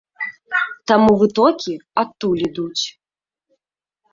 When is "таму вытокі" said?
0.91-1.73